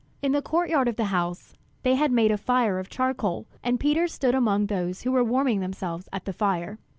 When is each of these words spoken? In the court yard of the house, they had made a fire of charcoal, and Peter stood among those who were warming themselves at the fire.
In 0.23 0.31
the 0.31 0.41
court 0.41 0.71
yard 0.71 0.87
of 0.87 0.95
the 0.95 1.05
house, 1.13 1.53
they 1.83 1.93
had 1.93 2.11
made 2.11 2.31
a 2.31 2.37
fire 2.39 2.79
of 2.79 2.89
charcoal, 2.89 3.45
and 3.63 3.79
Peter 3.79 4.07
stood 4.07 4.33
among 4.33 4.65
those 4.65 5.03
who 5.03 5.11
were 5.11 5.23
warming 5.23 5.59
themselves 5.59 6.09
at 6.11 6.25
the 6.25 6.33
fire. 6.33 6.79